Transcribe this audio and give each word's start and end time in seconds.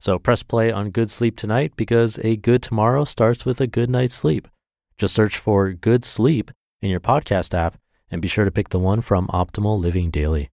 So 0.00 0.18
press 0.18 0.44
play 0.44 0.70
on 0.70 0.90
Good 0.90 1.10
Sleep 1.10 1.36
tonight 1.36 1.72
because 1.74 2.18
a 2.20 2.36
good 2.36 2.62
tomorrow 2.62 3.04
starts 3.04 3.44
with 3.44 3.60
a 3.60 3.66
good 3.66 3.90
night's 3.90 4.14
sleep. 4.14 4.46
Just 4.96 5.14
search 5.14 5.36
for 5.36 5.72
Good 5.72 6.04
Sleep 6.04 6.52
in 6.80 6.88
your 6.88 7.00
podcast 7.00 7.52
app 7.52 7.78
and 8.10 8.22
be 8.22 8.28
sure 8.28 8.44
to 8.44 8.50
pick 8.50 8.68
the 8.68 8.78
one 8.78 9.00
from 9.00 9.26
Optimal 9.28 9.78
Living 9.78 10.10
Daily. 10.10 10.50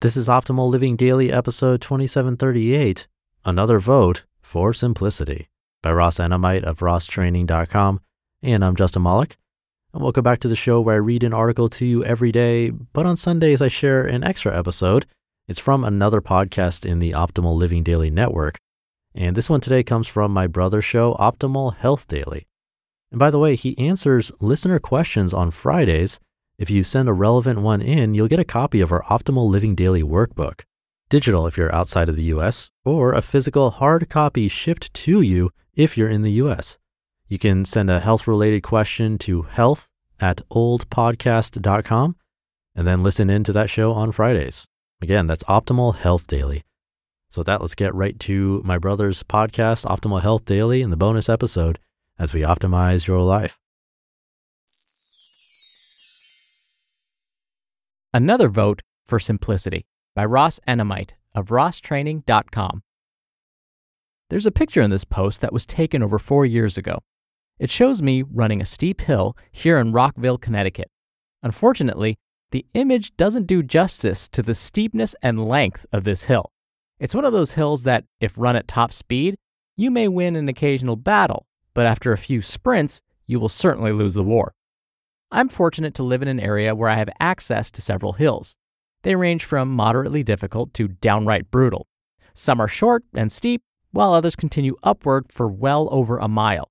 This 0.00 0.16
is 0.16 0.28
Optimal 0.28 0.70
Living 0.70 0.94
Daily, 0.94 1.32
episode 1.32 1.80
2738 1.80 3.08
Another 3.44 3.80
Vote 3.80 4.24
for 4.40 4.72
Simplicity 4.72 5.48
by 5.82 5.92
Ross 5.92 6.18
Enamait 6.18 6.62
of 6.62 6.78
RossTraining.com. 6.78 8.00
And 8.42 8.64
I'm 8.64 8.76
Justin 8.76 9.02
Malik. 9.02 9.36
And 9.92 10.02
welcome 10.02 10.22
back 10.22 10.38
to 10.40 10.48
the 10.48 10.54
show 10.54 10.80
where 10.80 10.94
I 10.94 10.98
read 10.98 11.24
an 11.24 11.34
article 11.34 11.68
to 11.70 11.84
you 11.84 12.04
every 12.04 12.30
day, 12.30 12.70
but 12.70 13.06
on 13.06 13.16
Sundays 13.16 13.60
I 13.60 13.66
share 13.66 14.04
an 14.04 14.22
extra 14.22 14.56
episode 14.56 15.04
it's 15.48 15.58
from 15.58 15.82
another 15.82 16.20
podcast 16.20 16.84
in 16.84 16.98
the 16.98 17.12
Optimal 17.12 17.56
Living 17.56 17.82
Daily 17.82 18.10
network. 18.10 18.58
And 19.14 19.34
this 19.34 19.48
one 19.48 19.62
today 19.62 19.82
comes 19.82 20.06
from 20.06 20.30
my 20.30 20.46
brother's 20.46 20.84
show, 20.84 21.14
Optimal 21.14 21.74
Health 21.74 22.06
Daily. 22.06 22.46
And 23.10 23.18
by 23.18 23.30
the 23.30 23.38
way, 23.38 23.56
he 23.56 23.78
answers 23.78 24.30
listener 24.40 24.78
questions 24.78 25.32
on 25.32 25.50
Fridays. 25.50 26.20
If 26.58 26.68
you 26.68 26.82
send 26.82 27.08
a 27.08 27.14
relevant 27.14 27.60
one 27.60 27.80
in, 27.80 28.12
you'll 28.12 28.28
get 28.28 28.38
a 28.38 28.44
copy 28.44 28.82
of 28.82 28.92
our 28.92 29.02
Optimal 29.04 29.48
Living 29.48 29.74
Daily 29.74 30.02
workbook, 30.02 30.64
digital 31.08 31.46
if 31.46 31.56
you're 31.56 31.74
outside 31.74 32.10
of 32.10 32.16
the 32.16 32.30
US, 32.34 32.70
or 32.84 33.14
a 33.14 33.22
physical 33.22 33.70
hard 33.70 34.10
copy 34.10 34.48
shipped 34.48 34.92
to 34.92 35.22
you 35.22 35.50
if 35.74 35.96
you're 35.96 36.10
in 36.10 36.20
the 36.20 36.32
US. 36.32 36.76
You 37.26 37.38
can 37.38 37.64
send 37.64 37.90
a 37.90 38.00
health 38.00 38.26
related 38.26 38.62
question 38.62 39.16
to 39.18 39.42
health 39.42 39.88
at 40.20 40.42
oldpodcast.com 40.50 42.16
and 42.74 42.86
then 42.86 43.02
listen 43.02 43.30
in 43.30 43.44
to 43.44 43.52
that 43.54 43.70
show 43.70 43.92
on 43.92 44.12
Fridays. 44.12 44.68
Again, 45.00 45.26
that's 45.26 45.44
Optimal 45.44 45.96
Health 45.96 46.26
Daily. 46.26 46.64
So, 47.28 47.40
with 47.40 47.46
that, 47.46 47.60
let's 47.60 47.74
get 47.74 47.94
right 47.94 48.18
to 48.20 48.62
my 48.64 48.78
brother's 48.78 49.22
podcast, 49.22 49.84
Optimal 49.86 50.22
Health 50.22 50.44
Daily, 50.44 50.82
and 50.82 50.92
the 50.92 50.96
bonus 50.96 51.28
episode 51.28 51.78
as 52.18 52.32
we 52.32 52.40
optimize 52.40 53.06
your 53.06 53.20
life. 53.20 53.58
Another 58.12 58.48
Vote 58.48 58.80
for 59.06 59.20
Simplicity 59.20 59.86
by 60.16 60.24
Ross 60.24 60.58
Enamait 60.66 61.10
of 61.34 61.48
RossTraining.com. 61.48 62.82
There's 64.30 64.46
a 64.46 64.50
picture 64.50 64.82
in 64.82 64.90
this 64.90 65.04
post 65.04 65.40
that 65.42 65.52
was 65.52 65.64
taken 65.64 66.02
over 66.02 66.18
four 66.18 66.44
years 66.44 66.76
ago. 66.76 66.98
It 67.58 67.70
shows 67.70 68.02
me 68.02 68.22
running 68.22 68.60
a 68.60 68.66
steep 68.66 69.02
hill 69.02 69.36
here 69.52 69.78
in 69.78 69.92
Rockville, 69.92 70.38
Connecticut. 70.38 70.90
Unfortunately, 71.42 72.18
the 72.50 72.66
image 72.74 73.16
doesn't 73.16 73.46
do 73.46 73.62
justice 73.62 74.28
to 74.28 74.42
the 74.42 74.54
steepness 74.54 75.14
and 75.22 75.46
length 75.46 75.84
of 75.92 76.04
this 76.04 76.24
hill. 76.24 76.50
It's 76.98 77.14
one 77.14 77.24
of 77.24 77.32
those 77.32 77.52
hills 77.52 77.82
that, 77.82 78.04
if 78.20 78.36
run 78.36 78.56
at 78.56 78.66
top 78.66 78.92
speed, 78.92 79.36
you 79.76 79.90
may 79.90 80.08
win 80.08 80.34
an 80.34 80.48
occasional 80.48 80.96
battle, 80.96 81.46
but 81.74 81.86
after 81.86 82.12
a 82.12 82.18
few 82.18 82.42
sprints, 82.42 83.00
you 83.26 83.38
will 83.38 83.48
certainly 83.48 83.92
lose 83.92 84.14
the 84.14 84.24
war. 84.24 84.54
I'm 85.30 85.48
fortunate 85.48 85.94
to 85.94 86.02
live 86.02 86.22
in 86.22 86.28
an 86.28 86.40
area 86.40 86.74
where 86.74 86.88
I 86.88 86.96
have 86.96 87.10
access 87.20 87.70
to 87.72 87.82
several 87.82 88.14
hills. 88.14 88.56
They 89.02 89.14
range 89.14 89.44
from 89.44 89.70
moderately 89.70 90.22
difficult 90.22 90.72
to 90.74 90.88
downright 90.88 91.50
brutal. 91.50 91.86
Some 92.34 92.60
are 92.60 92.68
short 92.68 93.04
and 93.14 93.30
steep, 93.30 93.62
while 93.90 94.12
others 94.12 94.36
continue 94.36 94.76
upward 94.82 95.26
for 95.30 95.48
well 95.48 95.88
over 95.92 96.18
a 96.18 96.28
mile. 96.28 96.70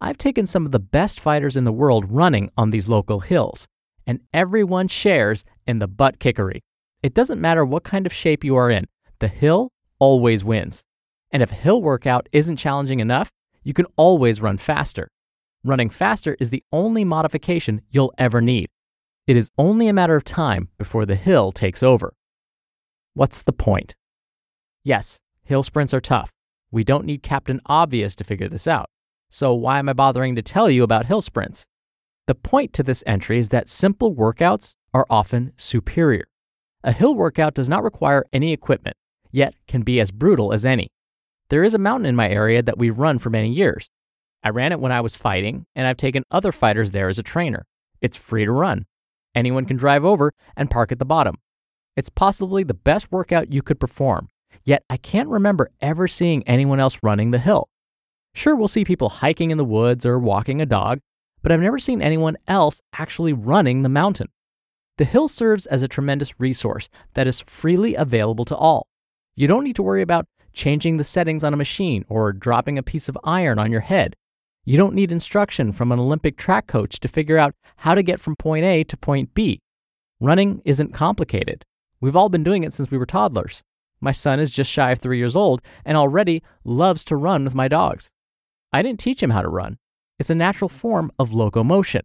I've 0.00 0.18
taken 0.18 0.46
some 0.46 0.64
of 0.64 0.72
the 0.72 0.78
best 0.78 1.20
fighters 1.20 1.56
in 1.56 1.64
the 1.64 1.72
world 1.72 2.10
running 2.10 2.50
on 2.56 2.70
these 2.70 2.88
local 2.88 3.20
hills, 3.20 3.66
and 4.10 4.18
everyone 4.34 4.88
shares 4.88 5.44
in 5.68 5.78
the 5.78 5.86
butt 5.86 6.18
kickery. 6.18 6.64
It 7.00 7.14
doesn't 7.14 7.40
matter 7.40 7.64
what 7.64 7.84
kind 7.84 8.06
of 8.06 8.12
shape 8.12 8.42
you 8.42 8.56
are 8.56 8.68
in, 8.68 8.86
the 9.20 9.28
hill 9.28 9.70
always 10.00 10.42
wins. 10.42 10.82
And 11.30 11.44
if 11.44 11.50
hill 11.50 11.80
workout 11.80 12.28
isn't 12.32 12.56
challenging 12.56 12.98
enough, 12.98 13.30
you 13.62 13.72
can 13.72 13.86
always 13.94 14.40
run 14.40 14.58
faster. 14.58 15.12
Running 15.62 15.90
faster 15.90 16.36
is 16.40 16.50
the 16.50 16.64
only 16.72 17.04
modification 17.04 17.82
you'll 17.88 18.12
ever 18.18 18.40
need. 18.40 18.66
It 19.28 19.36
is 19.36 19.52
only 19.56 19.86
a 19.86 19.92
matter 19.92 20.16
of 20.16 20.24
time 20.24 20.70
before 20.76 21.06
the 21.06 21.14
hill 21.14 21.52
takes 21.52 21.80
over. 21.80 22.12
What's 23.14 23.42
the 23.42 23.52
point? 23.52 23.94
Yes, 24.82 25.20
hill 25.44 25.62
sprints 25.62 25.94
are 25.94 26.00
tough. 26.00 26.32
We 26.72 26.82
don't 26.82 27.04
need 27.04 27.22
Captain 27.22 27.60
Obvious 27.66 28.16
to 28.16 28.24
figure 28.24 28.48
this 28.48 28.66
out. 28.66 28.90
So 29.28 29.54
why 29.54 29.78
am 29.78 29.88
I 29.88 29.92
bothering 29.92 30.34
to 30.34 30.42
tell 30.42 30.68
you 30.68 30.82
about 30.82 31.06
hill 31.06 31.20
sprints? 31.20 31.68
The 32.30 32.36
point 32.36 32.72
to 32.74 32.84
this 32.84 33.02
entry 33.08 33.38
is 33.40 33.48
that 33.48 33.68
simple 33.68 34.14
workouts 34.14 34.76
are 34.94 35.04
often 35.10 35.52
superior. 35.56 36.26
A 36.84 36.92
hill 36.92 37.16
workout 37.16 37.54
does 37.54 37.68
not 37.68 37.82
require 37.82 38.24
any 38.32 38.52
equipment, 38.52 38.96
yet 39.32 39.54
can 39.66 39.82
be 39.82 39.98
as 39.98 40.12
brutal 40.12 40.52
as 40.52 40.64
any. 40.64 40.92
There 41.48 41.64
is 41.64 41.74
a 41.74 41.78
mountain 41.78 42.06
in 42.06 42.14
my 42.14 42.30
area 42.30 42.62
that 42.62 42.78
we've 42.78 43.00
run 43.00 43.18
for 43.18 43.30
many 43.30 43.50
years. 43.50 43.88
I 44.44 44.50
ran 44.50 44.70
it 44.70 44.78
when 44.78 44.92
I 44.92 45.00
was 45.00 45.16
fighting, 45.16 45.66
and 45.74 45.88
I've 45.88 45.96
taken 45.96 46.22
other 46.30 46.52
fighters 46.52 46.92
there 46.92 47.08
as 47.08 47.18
a 47.18 47.24
trainer. 47.24 47.66
It's 48.00 48.16
free 48.16 48.44
to 48.44 48.52
run. 48.52 48.86
Anyone 49.34 49.64
can 49.64 49.76
drive 49.76 50.04
over 50.04 50.30
and 50.56 50.70
park 50.70 50.92
at 50.92 51.00
the 51.00 51.04
bottom. 51.04 51.34
It's 51.96 52.10
possibly 52.10 52.62
the 52.62 52.74
best 52.74 53.10
workout 53.10 53.52
you 53.52 53.60
could 53.60 53.80
perform, 53.80 54.28
yet 54.64 54.84
I 54.88 54.98
can't 54.98 55.28
remember 55.28 55.72
ever 55.80 56.06
seeing 56.06 56.46
anyone 56.46 56.78
else 56.78 56.96
running 57.02 57.32
the 57.32 57.40
hill. 57.40 57.68
Sure, 58.36 58.54
we'll 58.54 58.68
see 58.68 58.84
people 58.84 59.08
hiking 59.08 59.50
in 59.50 59.58
the 59.58 59.64
woods 59.64 60.06
or 60.06 60.16
walking 60.16 60.62
a 60.62 60.66
dog, 60.66 61.00
but 61.42 61.52
I've 61.52 61.60
never 61.60 61.78
seen 61.78 62.02
anyone 62.02 62.36
else 62.46 62.80
actually 62.92 63.32
running 63.32 63.82
the 63.82 63.88
mountain. 63.88 64.28
The 64.98 65.04
hill 65.04 65.28
serves 65.28 65.66
as 65.66 65.82
a 65.82 65.88
tremendous 65.88 66.38
resource 66.38 66.88
that 67.14 67.26
is 67.26 67.40
freely 67.40 67.94
available 67.94 68.44
to 68.46 68.56
all. 68.56 68.86
You 69.34 69.48
don't 69.48 69.64
need 69.64 69.76
to 69.76 69.82
worry 69.82 70.02
about 70.02 70.26
changing 70.52 70.96
the 70.96 71.04
settings 71.04 71.44
on 71.44 71.54
a 71.54 71.56
machine 71.56 72.04
or 72.08 72.32
dropping 72.32 72.76
a 72.76 72.82
piece 72.82 73.08
of 73.08 73.18
iron 73.24 73.58
on 73.58 73.70
your 73.70 73.80
head. 73.80 74.14
You 74.64 74.76
don't 74.76 74.94
need 74.94 75.10
instruction 75.10 75.72
from 75.72 75.90
an 75.90 75.98
Olympic 75.98 76.36
track 76.36 76.66
coach 76.66 77.00
to 77.00 77.08
figure 77.08 77.38
out 77.38 77.54
how 77.78 77.94
to 77.94 78.02
get 78.02 78.20
from 78.20 78.36
point 78.36 78.64
A 78.64 78.84
to 78.84 78.96
point 78.96 79.32
B. 79.32 79.60
Running 80.20 80.60
isn't 80.66 80.92
complicated. 80.92 81.64
We've 82.00 82.16
all 82.16 82.28
been 82.28 82.44
doing 82.44 82.62
it 82.62 82.74
since 82.74 82.90
we 82.90 82.98
were 82.98 83.06
toddlers. 83.06 83.62
My 84.00 84.12
son 84.12 84.40
is 84.40 84.50
just 84.50 84.70
shy 84.70 84.90
of 84.92 84.98
three 84.98 85.18
years 85.18 85.36
old 85.36 85.62
and 85.84 85.96
already 85.96 86.42
loves 86.64 87.04
to 87.06 87.16
run 87.16 87.44
with 87.44 87.54
my 87.54 87.68
dogs. 87.68 88.12
I 88.72 88.82
didn't 88.82 89.00
teach 89.00 89.22
him 89.22 89.30
how 89.30 89.42
to 89.42 89.48
run. 89.48 89.78
It's 90.20 90.28
a 90.28 90.34
natural 90.34 90.68
form 90.68 91.10
of 91.18 91.32
locomotion. 91.32 92.02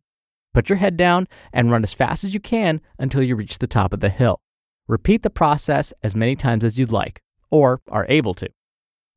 Put 0.53 0.69
your 0.69 0.77
head 0.77 0.95
down 0.95 1.27
and 1.51 1.69
run 1.69 1.83
as 1.83 1.93
fast 1.93 2.23
as 2.23 2.33
you 2.33 2.39
can 2.39 2.79
until 2.97 3.21
you 3.21 3.35
reach 3.35 3.57
the 3.57 3.67
top 3.67 3.91
of 3.91 3.99
the 3.99 4.07
hill. 4.07 4.39
Repeat 4.87 5.21
the 5.21 5.29
process 5.29 5.91
as 6.01 6.15
many 6.15 6.37
times 6.37 6.63
as 6.63 6.79
you'd 6.79 6.93
like, 6.93 7.21
or 7.51 7.81
are 7.89 8.05
able 8.07 8.33
to. 8.35 8.47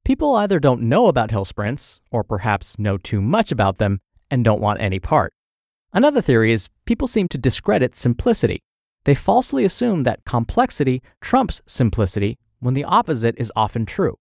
People 0.05 0.35
either 0.35 0.59
don't 0.59 0.83
know 0.83 1.07
about 1.07 1.31
hill 1.31 1.45
sprints, 1.45 2.01
or 2.11 2.25
perhaps 2.25 2.77
know 2.77 2.99
too 2.99 3.21
much 3.21 3.53
about 3.53 3.79
them 3.79 4.01
and 4.33 4.45
don't 4.45 4.61
want 4.61 4.81
any 4.81 4.99
part. 4.99 5.33
Another 5.93 6.21
theory 6.21 6.51
is 6.51 6.69
people 6.85 7.07
seem 7.07 7.29
to 7.29 7.39
discredit 7.39 7.95
simplicity. 7.95 8.65
They 9.05 9.15
falsely 9.15 9.65
assume 9.65 10.03
that 10.03 10.25
complexity 10.25 11.05
trumps 11.21 11.63
simplicity 11.67 12.37
when 12.59 12.75
the 12.75 12.83
opposite 12.83 13.37
is 13.39 13.53
often 13.55 13.87
true. 13.87 14.17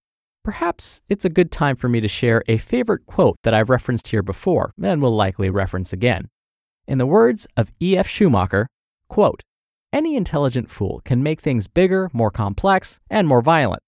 Perhaps 0.48 1.02
it's 1.10 1.26
a 1.26 1.28
good 1.28 1.52
time 1.52 1.76
for 1.76 1.90
me 1.90 2.00
to 2.00 2.08
share 2.08 2.42
a 2.48 2.56
favorite 2.56 3.04
quote 3.04 3.36
that 3.42 3.52
I've 3.52 3.68
referenced 3.68 4.08
here 4.08 4.22
before 4.22 4.72
and 4.82 5.02
will 5.02 5.14
likely 5.14 5.50
reference 5.50 5.92
again. 5.92 6.30
In 6.86 6.96
the 6.96 7.04
words 7.04 7.46
of 7.54 7.70
E.F. 7.82 8.08
Schumacher, 8.08 8.66
quote, 9.10 9.42
any 9.92 10.16
intelligent 10.16 10.70
fool 10.70 11.02
can 11.04 11.22
make 11.22 11.42
things 11.42 11.68
bigger, 11.68 12.08
more 12.14 12.30
complex, 12.30 12.98
and 13.10 13.28
more 13.28 13.42
violent. 13.42 13.82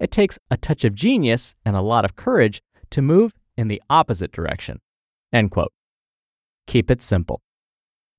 It 0.00 0.10
takes 0.10 0.38
a 0.50 0.56
touch 0.56 0.82
of 0.82 0.94
genius 0.94 1.54
and 1.62 1.76
a 1.76 1.82
lot 1.82 2.06
of 2.06 2.16
courage 2.16 2.62
to 2.88 3.02
move 3.02 3.34
in 3.58 3.68
the 3.68 3.82
opposite 3.90 4.32
direction. 4.32 4.78
End 5.30 5.50
quote. 5.50 5.74
Keep 6.66 6.90
it 6.90 7.02
simple. 7.02 7.42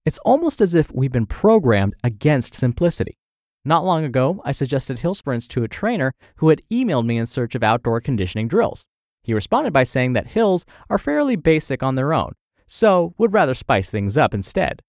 It's 0.05 0.19
almost 0.19 0.61
as 0.61 0.75
if 0.75 0.91
we've 0.93 1.11
been 1.11 1.25
programmed 1.25 1.95
against 2.03 2.53
simplicity. 2.53 3.17
Not 3.65 3.85
long 3.85 4.03
ago, 4.05 4.41
I 4.45 4.51
suggested 4.51 4.99
hill 4.99 5.15
sprints 5.15 5.47
to 5.49 5.63
a 5.63 5.67
trainer 5.67 6.13
who 6.37 6.49
had 6.49 6.61
emailed 6.71 7.05
me 7.05 7.17
in 7.17 7.25
search 7.25 7.55
of 7.55 7.63
outdoor 7.63 7.99
conditioning 7.99 8.47
drills. 8.47 8.85
He 9.23 9.33
responded 9.33 9.73
by 9.73 9.83
saying 9.83 10.13
that 10.13 10.31
hills 10.31 10.65
are 10.89 10.97
fairly 10.97 11.35
basic 11.35 11.83
on 11.83 11.95
their 11.95 12.13
own, 12.13 12.33
so 12.67 13.13
would 13.17 13.33
rather 13.33 13.53
spice 13.53 13.89
things 13.89 14.17
up 14.17 14.33
instead. 14.33 14.81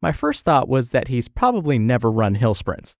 My 0.00 0.12
first 0.12 0.44
thought 0.44 0.68
was 0.68 0.90
that 0.90 1.08
he's 1.08 1.28
probably 1.28 1.78
never 1.78 2.10
run 2.10 2.36
hill 2.36 2.54
sprints. 2.54 2.96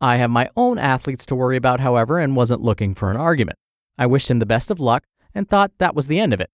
I 0.00 0.16
have 0.16 0.30
my 0.30 0.48
own 0.56 0.78
athletes 0.78 1.24
to 1.26 1.34
worry 1.34 1.56
about, 1.56 1.80
however, 1.80 2.18
and 2.18 2.36
wasn't 2.36 2.62
looking 2.62 2.94
for 2.94 3.10
an 3.10 3.16
argument. 3.16 3.58
I 3.96 4.06
wished 4.06 4.30
him 4.30 4.38
the 4.38 4.46
best 4.46 4.70
of 4.70 4.78
luck 4.78 5.04
and 5.34 5.48
thought 5.48 5.72
that 5.78 5.94
was 5.94 6.06
the 6.06 6.20
end 6.20 6.32
of 6.34 6.40
it. 6.40 6.50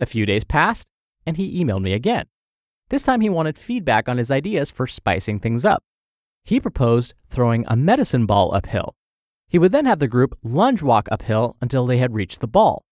A 0.00 0.06
few 0.06 0.24
days 0.26 0.44
passed, 0.44 0.86
and 1.26 1.36
he 1.36 1.62
emailed 1.62 1.82
me 1.82 1.92
again. 1.92 2.26
This 2.88 3.02
time 3.02 3.20
he 3.20 3.28
wanted 3.28 3.58
feedback 3.58 4.08
on 4.08 4.18
his 4.18 4.30
ideas 4.30 4.70
for 4.70 4.86
spicing 4.86 5.38
things 5.38 5.64
up. 5.64 5.84
He 6.44 6.60
proposed 6.60 7.14
throwing 7.26 7.64
a 7.68 7.76
medicine 7.76 8.26
ball 8.26 8.54
uphill. 8.54 8.94
He 9.48 9.58
would 9.58 9.72
then 9.72 9.86
have 9.86 9.98
the 9.98 10.08
group 10.08 10.36
lunge 10.42 10.82
walk 10.82 11.08
uphill 11.10 11.56
until 11.60 11.86
they 11.86 11.98
had 11.98 12.14
reached 12.14 12.40
the 12.40 12.48
ball. 12.48 12.84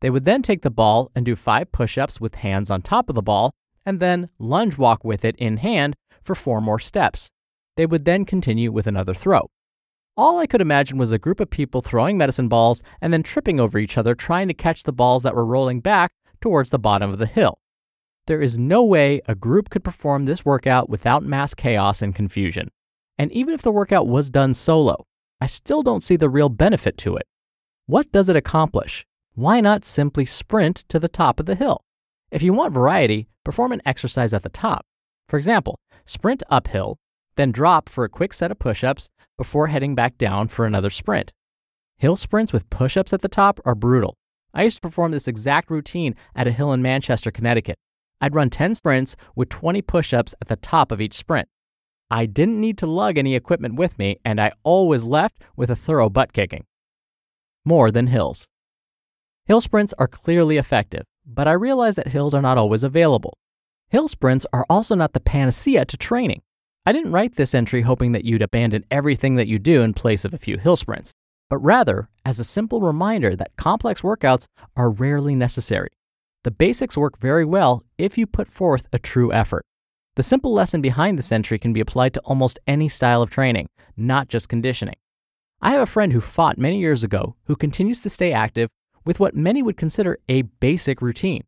They 0.00 0.10
would 0.10 0.24
then 0.24 0.42
take 0.42 0.62
the 0.62 0.70
ball 0.70 1.10
and 1.14 1.24
do 1.24 1.36
five 1.36 1.72
push 1.72 1.98
ups 1.98 2.20
with 2.20 2.36
hands 2.36 2.70
on 2.70 2.82
top 2.82 3.08
of 3.08 3.14
the 3.14 3.22
ball, 3.22 3.52
and 3.84 4.00
then 4.00 4.28
lunge 4.38 4.76
walk 4.76 5.04
with 5.04 5.24
it 5.24 5.36
in 5.36 5.58
hand 5.58 5.94
for 6.22 6.34
four 6.34 6.60
more 6.60 6.78
steps. 6.78 7.30
They 7.76 7.86
would 7.86 8.04
then 8.04 8.24
continue 8.24 8.72
with 8.72 8.86
another 8.86 9.14
throw. 9.14 9.48
All 10.16 10.38
I 10.38 10.46
could 10.46 10.62
imagine 10.62 10.96
was 10.96 11.12
a 11.12 11.18
group 11.18 11.40
of 11.40 11.50
people 11.50 11.82
throwing 11.82 12.16
medicine 12.16 12.48
balls 12.48 12.82
and 13.02 13.12
then 13.12 13.22
tripping 13.22 13.60
over 13.60 13.78
each 13.78 13.98
other 13.98 14.14
trying 14.14 14.48
to 14.48 14.54
catch 14.54 14.82
the 14.82 14.92
balls 14.92 15.22
that 15.22 15.34
were 15.34 15.44
rolling 15.44 15.80
back 15.80 16.12
towards 16.40 16.70
the 16.70 16.78
bottom 16.78 17.10
of 17.10 17.18
the 17.18 17.26
hill. 17.26 17.58
There 18.26 18.40
is 18.40 18.58
no 18.58 18.82
way 18.82 19.20
a 19.26 19.34
group 19.34 19.68
could 19.68 19.84
perform 19.84 20.24
this 20.24 20.44
workout 20.44 20.88
without 20.88 21.22
mass 21.22 21.54
chaos 21.54 22.00
and 22.00 22.14
confusion. 22.14 22.70
And 23.18 23.32
even 23.32 23.54
if 23.54 23.62
the 23.62 23.72
workout 23.72 24.06
was 24.06 24.30
done 24.30 24.54
solo, 24.54 25.06
I 25.40 25.46
still 25.46 25.82
don't 25.82 26.02
see 26.02 26.16
the 26.16 26.28
real 26.28 26.48
benefit 26.48 26.96
to 26.98 27.16
it. 27.16 27.26
What 27.86 28.10
does 28.12 28.28
it 28.28 28.36
accomplish? 28.36 29.06
Why 29.34 29.60
not 29.60 29.84
simply 29.84 30.24
sprint 30.24 30.84
to 30.88 30.98
the 30.98 31.08
top 31.08 31.38
of 31.38 31.46
the 31.46 31.54
hill? 31.54 31.82
If 32.30 32.42
you 32.42 32.52
want 32.52 32.74
variety, 32.74 33.28
perform 33.44 33.72
an 33.72 33.82
exercise 33.84 34.34
at 34.34 34.42
the 34.42 34.48
top. 34.48 34.84
For 35.28 35.36
example, 35.36 35.78
sprint 36.04 36.42
uphill, 36.48 36.98
then 37.36 37.52
drop 37.52 37.88
for 37.88 38.04
a 38.04 38.08
quick 38.08 38.32
set 38.32 38.50
of 38.50 38.58
push 38.58 38.82
ups 38.82 39.08
before 39.36 39.68
heading 39.68 39.94
back 39.94 40.18
down 40.18 40.48
for 40.48 40.66
another 40.66 40.90
sprint. 40.90 41.32
Hill 41.98 42.16
sprints 42.16 42.52
with 42.52 42.68
push 42.70 42.96
ups 42.96 43.12
at 43.12 43.20
the 43.20 43.28
top 43.28 43.60
are 43.64 43.74
brutal. 43.74 44.16
I 44.52 44.62
used 44.62 44.78
to 44.78 44.82
perform 44.82 45.12
this 45.12 45.28
exact 45.28 45.70
routine 45.70 46.14
at 46.34 46.46
a 46.46 46.52
hill 46.52 46.72
in 46.72 46.82
Manchester, 46.82 47.30
Connecticut. 47.30 47.76
I'd 48.20 48.34
run 48.34 48.50
10 48.50 48.74
sprints 48.74 49.16
with 49.34 49.50
20 49.50 49.82
push 49.82 50.14
ups 50.14 50.34
at 50.40 50.48
the 50.48 50.56
top 50.56 50.90
of 50.90 51.00
each 51.00 51.14
sprint. 51.14 51.48
I 52.10 52.26
didn't 52.26 52.60
need 52.60 52.78
to 52.78 52.86
lug 52.86 53.18
any 53.18 53.34
equipment 53.34 53.74
with 53.74 53.98
me, 53.98 54.20
and 54.24 54.40
I 54.40 54.52
always 54.62 55.02
left 55.02 55.42
with 55.56 55.70
a 55.70 55.76
thorough 55.76 56.08
butt 56.08 56.32
kicking. 56.32 56.64
More 57.64 57.90
than 57.90 58.06
hills. 58.06 58.46
Hill 59.46 59.60
sprints 59.60 59.92
are 59.98 60.06
clearly 60.06 60.56
effective, 60.56 61.02
but 61.26 61.48
I 61.48 61.52
realize 61.52 61.96
that 61.96 62.08
hills 62.08 62.32
are 62.32 62.42
not 62.42 62.58
always 62.58 62.84
available. 62.84 63.36
Hill 63.88 64.06
sprints 64.06 64.46
are 64.52 64.66
also 64.70 64.94
not 64.94 65.14
the 65.14 65.20
panacea 65.20 65.84
to 65.84 65.96
training. 65.96 66.42
I 66.84 66.92
didn't 66.92 67.12
write 67.12 67.34
this 67.34 67.54
entry 67.54 67.82
hoping 67.82 68.12
that 68.12 68.24
you'd 68.24 68.42
abandon 68.42 68.84
everything 68.90 69.34
that 69.36 69.48
you 69.48 69.58
do 69.58 69.82
in 69.82 69.92
place 69.92 70.24
of 70.24 70.32
a 70.32 70.38
few 70.38 70.58
hill 70.58 70.76
sprints, 70.76 71.12
but 71.50 71.58
rather 71.58 72.08
as 72.24 72.38
a 72.38 72.44
simple 72.44 72.80
reminder 72.80 73.34
that 73.34 73.56
complex 73.56 74.02
workouts 74.02 74.46
are 74.76 74.90
rarely 74.90 75.34
necessary. 75.34 75.90
The 76.44 76.52
basics 76.52 76.96
work 76.96 77.18
very 77.18 77.44
well 77.44 77.82
if 77.98 78.16
you 78.16 78.28
put 78.28 78.52
forth 78.52 78.86
a 78.92 79.00
true 79.00 79.32
effort. 79.32 79.64
The 80.16 80.22
simple 80.22 80.54
lesson 80.54 80.80
behind 80.80 81.18
this 81.18 81.30
entry 81.30 81.58
can 81.58 81.74
be 81.74 81.80
applied 81.80 82.14
to 82.14 82.20
almost 82.20 82.58
any 82.66 82.88
style 82.88 83.20
of 83.20 83.28
training, 83.28 83.68
not 83.98 84.28
just 84.28 84.48
conditioning. 84.48 84.96
I 85.60 85.72
have 85.72 85.82
a 85.82 85.86
friend 85.86 86.10
who 86.10 86.22
fought 86.22 86.56
many 86.56 86.78
years 86.78 87.04
ago 87.04 87.36
who 87.44 87.54
continues 87.54 88.00
to 88.00 88.08
stay 88.08 88.32
active 88.32 88.70
with 89.04 89.20
what 89.20 89.36
many 89.36 89.62
would 89.62 89.76
consider 89.76 90.18
a 90.26 90.42
basic 90.42 91.02
routine. 91.02 91.44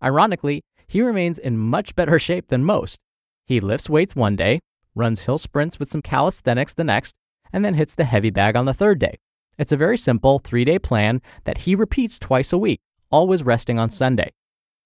Ironically, 0.00 0.62
he 0.86 1.02
remains 1.02 1.36
in 1.36 1.58
much 1.58 1.96
better 1.96 2.16
shape 2.20 2.46
than 2.46 2.64
most. 2.64 3.00
He 3.44 3.60
lifts 3.60 3.90
weights 3.90 4.14
one 4.14 4.36
day, 4.36 4.60
runs 4.94 5.22
hill 5.22 5.38
sprints 5.38 5.80
with 5.80 5.90
some 5.90 6.00
calisthenics 6.00 6.74
the 6.74 6.84
next, 6.84 7.16
and 7.52 7.64
then 7.64 7.74
hits 7.74 7.96
the 7.96 8.04
heavy 8.04 8.30
bag 8.30 8.54
on 8.54 8.66
the 8.66 8.74
third 8.74 9.00
day. 9.00 9.18
It's 9.58 9.72
a 9.72 9.76
very 9.76 9.98
simple 9.98 10.38
three 10.38 10.64
day 10.64 10.78
plan 10.78 11.20
that 11.42 11.58
he 11.58 11.74
repeats 11.74 12.20
twice 12.20 12.52
a 12.52 12.58
week, 12.58 12.78
always 13.10 13.42
resting 13.42 13.80
on 13.80 13.90
Sunday. 13.90 14.30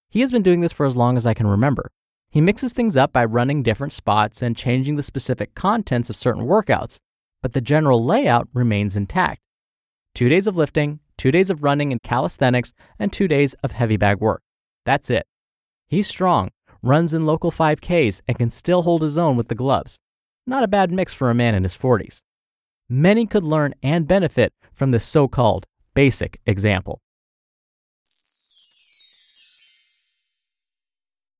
He 0.09 0.21
has 0.21 0.31
been 0.31 0.41
doing 0.41 0.61
this 0.61 0.73
for 0.73 0.87
as 0.87 0.95
long 0.95 1.17
as 1.17 1.27
I 1.27 1.35
can 1.35 1.45
remember. 1.45 1.91
He 2.29 2.41
mixes 2.41 2.73
things 2.73 2.97
up 2.97 3.13
by 3.13 3.25
running 3.25 3.63
different 3.63 3.93
spots 3.93 4.41
and 4.41 4.55
changing 4.55 4.95
the 4.95 5.03
specific 5.03 5.55
contents 5.55 6.09
of 6.09 6.15
certain 6.15 6.45
workouts, 6.45 6.99
but 7.41 7.53
the 7.53 7.61
general 7.61 8.03
layout 8.03 8.47
remains 8.53 8.97
intact. 8.97 9.41
Two 10.13 10.29
days 10.29 10.47
of 10.47 10.55
lifting, 10.55 10.99
two 11.17 11.31
days 11.31 11.49
of 11.49 11.63
running 11.63 11.91
and 11.91 12.01
calisthenics, 12.03 12.73
and 12.99 13.13
two 13.13 13.27
days 13.27 13.53
of 13.63 13.71
heavy 13.71 13.97
bag 13.97 14.19
work. 14.19 14.41
That's 14.85 15.09
it. 15.09 15.25
He's 15.87 16.07
strong, 16.07 16.49
runs 16.81 17.13
in 17.13 17.25
local 17.25 17.51
5Ks, 17.51 18.21
and 18.27 18.37
can 18.37 18.49
still 18.49 18.81
hold 18.81 19.01
his 19.01 19.17
own 19.17 19.37
with 19.37 19.47
the 19.47 19.55
gloves. 19.55 19.99
Not 20.45 20.63
a 20.63 20.67
bad 20.67 20.91
mix 20.91 21.13
for 21.13 21.29
a 21.29 21.35
man 21.35 21.55
in 21.55 21.63
his 21.63 21.77
40s. 21.77 22.21
Many 22.89 23.25
could 23.25 23.43
learn 23.43 23.73
and 23.83 24.07
benefit 24.07 24.53
from 24.73 24.91
this 24.91 25.05
so 25.05 25.27
called 25.27 25.65
basic 25.93 26.39
example. 26.45 27.01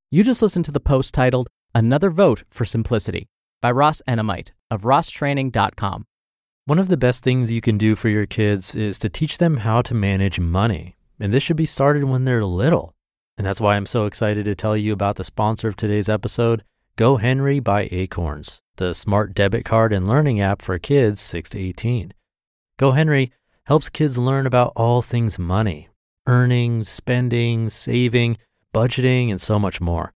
You 0.09 0.23
just 0.23 0.41
listened 0.41 0.63
to 0.63 0.71
the 0.71 0.79
post 0.79 1.13
titled 1.13 1.49
Another 1.75 2.09
Vote 2.09 2.43
for 2.49 2.63
Simplicity 2.63 3.27
by 3.61 3.71
Ross 3.71 4.01
Enamait 4.07 4.51
of 4.71 4.83
rosstraining.com. 4.83 6.05
One 6.63 6.79
of 6.79 6.87
the 6.87 6.95
best 6.95 7.25
things 7.25 7.51
you 7.51 7.59
can 7.59 7.77
do 7.77 7.93
for 7.93 8.07
your 8.07 8.25
kids 8.25 8.73
is 8.73 8.97
to 8.99 9.09
teach 9.09 9.37
them 9.37 9.57
how 9.57 9.81
to 9.81 9.93
manage 9.93 10.39
money. 10.39 10.95
And 11.19 11.33
this 11.33 11.43
should 11.43 11.57
be 11.57 11.65
started 11.65 12.05
when 12.05 12.23
they're 12.23 12.45
little. 12.45 12.95
And 13.37 13.45
that's 13.45 13.59
why 13.59 13.75
I'm 13.75 13.85
so 13.85 14.05
excited 14.05 14.45
to 14.45 14.55
tell 14.55 14.77
you 14.77 14.93
about 14.93 15.17
the 15.17 15.25
sponsor 15.25 15.67
of 15.67 15.75
today's 15.75 16.07
episode, 16.07 16.63
GoHenry 16.97 17.61
by 17.61 17.89
Acorns, 17.91 18.61
the 18.77 18.93
smart 18.93 19.33
debit 19.33 19.65
card 19.65 19.91
and 19.91 20.07
learning 20.07 20.39
app 20.39 20.61
for 20.61 20.79
kids 20.79 21.19
6 21.19 21.49
to 21.49 21.59
18. 21.59 22.13
GoHenry 22.79 23.31
helps 23.65 23.89
kids 23.89 24.17
learn 24.17 24.45
about 24.47 24.71
all 24.77 25.01
things 25.01 25.37
money, 25.37 25.89
earning, 26.27 26.85
spending, 26.85 27.69
saving, 27.69 28.37
budgeting, 28.77 29.31
and 29.31 29.41
so 29.41 29.57
much 29.57 29.81
more. 29.81 30.13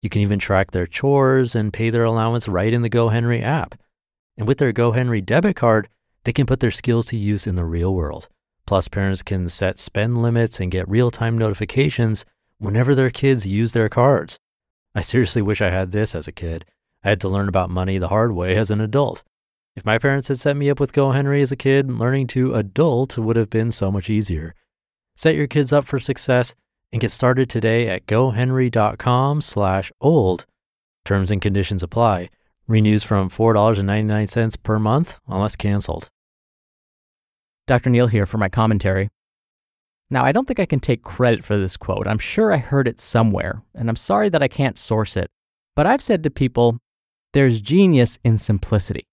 You 0.00 0.08
can 0.08 0.22
even 0.22 0.38
track 0.38 0.70
their 0.70 0.86
chores 0.86 1.56
and 1.56 1.72
pay 1.72 1.90
their 1.90 2.04
allowance 2.04 2.46
right 2.46 2.72
in 2.72 2.82
the 2.82 2.90
GoHenry 2.90 3.42
app. 3.42 3.74
And 4.36 4.46
with 4.46 4.58
their 4.58 4.72
GoHenry 4.72 5.24
debit 5.24 5.56
card, 5.56 5.88
they 6.22 6.32
can 6.32 6.46
put 6.46 6.60
their 6.60 6.70
skills 6.70 7.06
to 7.06 7.16
use 7.16 7.44
in 7.44 7.56
the 7.56 7.64
real 7.64 7.92
world. 7.92 8.28
Plus, 8.66 8.86
parents 8.86 9.24
can 9.24 9.48
set 9.48 9.80
spend 9.80 10.22
limits 10.22 10.60
and 10.60 10.70
get 10.70 10.88
real 10.88 11.10
time 11.10 11.36
notifications 11.36 12.24
whenever 12.58 12.94
their 12.94 13.10
kids 13.10 13.48
use 13.48 13.72
their 13.72 13.88
cards. 13.88 14.38
I 14.94 15.00
seriously 15.00 15.42
wish 15.42 15.60
I 15.60 15.70
had 15.70 15.90
this 15.90 16.14
as 16.14 16.28
a 16.28 16.32
kid. 16.32 16.64
I 17.02 17.08
had 17.08 17.20
to 17.22 17.28
learn 17.28 17.48
about 17.48 17.68
money 17.68 17.98
the 17.98 18.08
hard 18.08 18.32
way 18.32 18.54
as 18.54 18.70
an 18.70 18.80
adult. 18.80 19.24
If 19.74 19.84
my 19.84 19.98
parents 19.98 20.28
had 20.28 20.38
set 20.38 20.56
me 20.56 20.70
up 20.70 20.78
with 20.78 20.92
GoHenry 20.92 21.42
as 21.42 21.50
a 21.50 21.56
kid, 21.56 21.90
learning 21.90 22.28
to 22.28 22.54
adult 22.54 23.18
would 23.18 23.34
have 23.34 23.50
been 23.50 23.72
so 23.72 23.90
much 23.90 24.08
easier. 24.08 24.54
Set 25.16 25.34
your 25.34 25.48
kids 25.48 25.72
up 25.72 25.84
for 25.84 25.98
success 25.98 26.54
and 26.94 27.00
get 27.00 27.10
started 27.10 27.50
today 27.50 27.88
at 27.88 28.06
gohenry.com 28.06 29.40
slash 29.40 29.90
old. 30.00 30.46
Terms 31.04 31.32
and 31.32 31.42
conditions 31.42 31.82
apply. 31.82 32.30
Renews 32.68 33.02
from 33.02 33.28
$4.99 33.28 34.62
per 34.62 34.78
month 34.78 35.18
unless 35.26 35.56
canceled. 35.56 36.08
Dr. 37.66 37.90
Neal 37.90 38.06
here 38.06 38.26
for 38.26 38.38
my 38.38 38.48
commentary. 38.48 39.08
Now, 40.08 40.24
I 40.24 40.30
don't 40.30 40.46
think 40.46 40.60
I 40.60 40.66
can 40.66 40.78
take 40.78 41.02
credit 41.02 41.42
for 41.42 41.56
this 41.56 41.76
quote. 41.76 42.06
I'm 42.06 42.20
sure 42.20 42.52
I 42.52 42.58
heard 42.58 42.86
it 42.86 43.00
somewhere, 43.00 43.64
and 43.74 43.88
I'm 43.88 43.96
sorry 43.96 44.28
that 44.28 44.42
I 44.42 44.48
can't 44.48 44.78
source 44.78 45.16
it. 45.16 45.28
But 45.74 45.86
I've 45.86 46.02
said 46.02 46.22
to 46.22 46.30
people, 46.30 46.78
there's 47.32 47.60
genius 47.60 48.20
in 48.22 48.38
simplicity. 48.38 49.08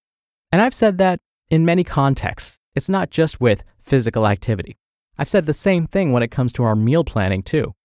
And 0.51 0.61
I've 0.61 0.75
said 0.75 0.99
that 0.99 1.19
in 1.49 1.65
many 1.65 1.83
contexts. 1.83 2.59
It's 2.75 2.89
not 2.89 3.09
just 3.09 3.41
with 3.41 3.63
physical 3.81 4.27
activity. 4.27 4.77
I've 5.21 5.29
said 5.29 5.45
the 5.45 5.53
same 5.53 5.85
thing 5.85 6.11
when 6.11 6.23
it 6.23 6.31
comes 6.31 6.51
to 6.53 6.63
our 6.63 6.75
meal 6.75 7.03
planning, 7.03 7.43
too. 7.43 7.75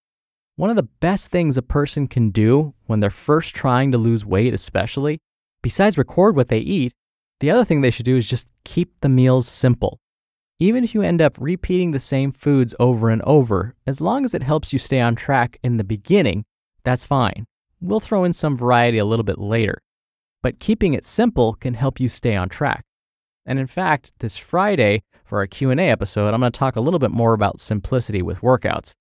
One 0.54 0.70
of 0.70 0.76
the 0.76 0.88
best 1.00 1.30
things 1.30 1.58
a 1.58 1.62
person 1.62 2.08
can 2.08 2.30
do 2.30 2.72
when 2.86 3.00
they're 3.00 3.10
first 3.10 3.54
trying 3.54 3.92
to 3.92 3.98
lose 3.98 4.24
weight, 4.24 4.54
especially, 4.54 5.18
besides 5.62 5.98
record 5.98 6.34
what 6.34 6.48
they 6.48 6.60
eat, 6.60 6.94
the 7.40 7.50
other 7.50 7.62
thing 7.62 7.82
they 7.82 7.90
should 7.90 8.06
do 8.06 8.16
is 8.16 8.26
just 8.26 8.48
keep 8.64 8.90
the 9.02 9.10
meals 9.10 9.46
simple. 9.46 9.98
Even 10.58 10.82
if 10.82 10.94
you 10.94 11.02
end 11.02 11.20
up 11.20 11.36
repeating 11.38 11.92
the 11.92 12.00
same 12.00 12.32
foods 12.32 12.74
over 12.80 13.10
and 13.10 13.20
over, 13.20 13.74
as 13.86 14.00
long 14.00 14.24
as 14.24 14.32
it 14.32 14.42
helps 14.42 14.72
you 14.72 14.78
stay 14.78 15.02
on 15.02 15.14
track 15.14 15.58
in 15.62 15.76
the 15.76 15.84
beginning, 15.84 16.46
that's 16.84 17.04
fine. 17.04 17.44
We'll 17.82 18.00
throw 18.00 18.24
in 18.24 18.32
some 18.32 18.56
variety 18.56 18.96
a 18.96 19.04
little 19.04 19.24
bit 19.24 19.38
later. 19.38 19.82
But 20.42 20.58
keeping 20.58 20.94
it 20.94 21.04
simple 21.04 21.52
can 21.52 21.74
help 21.74 22.00
you 22.00 22.08
stay 22.08 22.34
on 22.34 22.48
track. 22.48 22.82
And 23.44 23.58
in 23.58 23.66
fact, 23.66 24.12
this 24.20 24.38
Friday 24.38 25.02
for 25.26 25.38
our 25.38 25.46
Q&A 25.46 25.76
episode, 25.76 26.32
I'm 26.32 26.40
going 26.40 26.52
to 26.52 26.58
talk 26.58 26.76
a 26.76 26.80
little 26.80 27.00
bit 27.00 27.10
more 27.10 27.34
about 27.34 27.60
simplicity 27.60 28.22
with 28.22 28.40
workouts. 28.40 28.94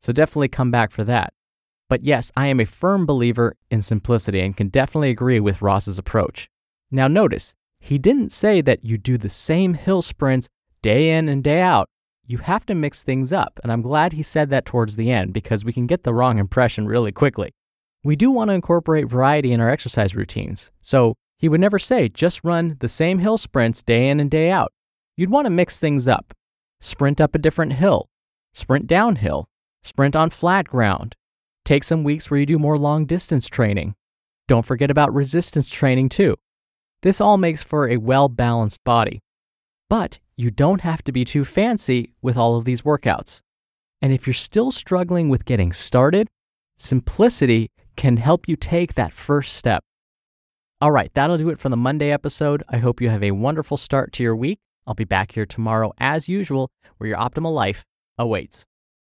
So 0.00 0.12
definitely 0.12 0.48
come 0.48 0.70
back 0.70 0.90
for 0.90 1.04
that. 1.04 1.32
But 1.88 2.04
yes, 2.04 2.30
I 2.36 2.46
am 2.46 2.60
a 2.60 2.64
firm 2.64 3.04
believer 3.04 3.56
in 3.70 3.82
simplicity 3.82 4.40
and 4.40 4.56
can 4.56 4.68
definitely 4.68 5.10
agree 5.10 5.40
with 5.40 5.60
Ross's 5.60 5.98
approach. 5.98 6.48
Now 6.90 7.08
notice, 7.08 7.54
he 7.80 7.98
didn't 7.98 8.32
say 8.32 8.60
that 8.60 8.84
you 8.84 8.96
do 8.96 9.18
the 9.18 9.28
same 9.28 9.74
hill 9.74 10.02
sprints 10.02 10.48
day 10.82 11.10
in 11.10 11.28
and 11.28 11.42
day 11.42 11.60
out, 11.60 11.88
you 12.26 12.38
have 12.38 12.64
to 12.66 12.74
mix 12.74 13.02
things 13.02 13.32
up. 13.32 13.58
And 13.62 13.72
I'm 13.72 13.82
glad 13.82 14.12
he 14.12 14.22
said 14.22 14.50
that 14.50 14.64
towards 14.64 14.96
the 14.96 15.10
end 15.10 15.32
because 15.32 15.64
we 15.64 15.72
can 15.72 15.86
get 15.86 16.04
the 16.04 16.14
wrong 16.14 16.38
impression 16.38 16.86
really 16.86 17.12
quickly. 17.12 17.50
We 18.04 18.16
do 18.16 18.30
want 18.30 18.48
to 18.48 18.54
incorporate 18.54 19.08
variety 19.08 19.52
in 19.52 19.60
our 19.60 19.70
exercise 19.70 20.14
routines. 20.14 20.70
So 20.80 21.14
he 21.36 21.48
would 21.48 21.60
never 21.60 21.78
say 21.78 22.08
just 22.08 22.44
run 22.44 22.76
the 22.80 22.88
same 22.88 23.18
hill 23.18 23.38
sprints 23.38 23.82
day 23.82 24.08
in 24.08 24.20
and 24.20 24.30
day 24.30 24.50
out. 24.50 24.72
You'd 25.16 25.30
want 25.30 25.46
to 25.46 25.50
mix 25.50 25.78
things 25.78 26.08
up. 26.08 26.32
Sprint 26.80 27.20
up 27.20 27.34
a 27.34 27.38
different 27.38 27.74
hill, 27.74 28.08
sprint 28.54 28.86
downhill, 28.86 29.48
sprint 29.82 30.16
on 30.16 30.30
flat 30.30 30.66
ground, 30.66 31.14
Take 31.64 31.84
some 31.84 32.02
weeks 32.02 32.30
where 32.30 32.40
you 32.40 32.46
do 32.46 32.58
more 32.58 32.76
long 32.76 33.06
distance 33.06 33.48
training. 33.48 33.94
Don't 34.48 34.66
forget 34.66 34.90
about 34.90 35.14
resistance 35.14 35.70
training 35.70 36.08
too. 36.08 36.36
This 37.02 37.20
all 37.20 37.38
makes 37.38 37.62
for 37.62 37.88
a 37.88 37.98
well 37.98 38.28
balanced 38.28 38.82
body. 38.84 39.20
But 39.88 40.18
you 40.36 40.50
don't 40.50 40.80
have 40.80 41.02
to 41.04 41.12
be 41.12 41.24
too 41.24 41.44
fancy 41.44 42.14
with 42.20 42.36
all 42.36 42.56
of 42.56 42.64
these 42.64 42.82
workouts. 42.82 43.40
And 44.00 44.12
if 44.12 44.26
you're 44.26 44.34
still 44.34 44.72
struggling 44.72 45.28
with 45.28 45.44
getting 45.44 45.72
started, 45.72 46.28
simplicity 46.76 47.70
can 47.96 48.16
help 48.16 48.48
you 48.48 48.56
take 48.56 48.94
that 48.94 49.12
first 49.12 49.52
step. 49.52 49.84
All 50.80 50.90
right, 50.90 51.12
that'll 51.14 51.38
do 51.38 51.50
it 51.50 51.60
for 51.60 51.68
the 51.68 51.76
Monday 51.76 52.10
episode. 52.10 52.64
I 52.68 52.78
hope 52.78 53.00
you 53.00 53.08
have 53.08 53.22
a 53.22 53.30
wonderful 53.30 53.76
start 53.76 54.12
to 54.14 54.22
your 54.24 54.34
week. 54.34 54.58
I'll 54.86 54.94
be 54.94 55.04
back 55.04 55.32
here 55.32 55.46
tomorrow 55.46 55.92
as 55.98 56.28
usual, 56.28 56.70
where 56.98 57.08
your 57.08 57.18
optimal 57.18 57.54
life 57.54 57.84
awaits. 58.18 58.64